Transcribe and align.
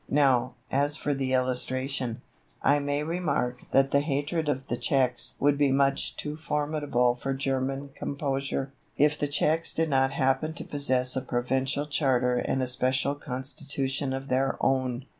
Now, 0.09 0.55
as 0.71 0.97
for 0.97 1.13
the 1.13 1.33
illustration, 1.33 2.23
I 2.63 2.79
may 2.79 3.03
remark 3.03 3.61
that 3.69 3.91
the 3.91 3.99
hatred 3.99 4.49
of 4.49 4.65
the 4.65 4.75
Czechs 4.75 5.35
would 5.39 5.59
be 5.59 5.71
much 5.71 6.15
too 6.17 6.37
formidable 6.37 7.13
for 7.13 7.35
German 7.35 7.89
composure, 7.89 8.73
if 8.97 9.15
the 9.19 9.27
Czechs 9.27 9.75
did 9.75 9.91
not 9.91 10.13
happen 10.13 10.53
to 10.55 10.63
possess 10.65 11.15
a 11.15 11.21
provincial 11.21 11.85
charter 11.85 12.37
and 12.37 12.63
a 12.63 12.67
special 12.67 13.13
constitution 13.13 14.11
of 14.11 14.27
their 14.27 14.57
own. 14.59 15.05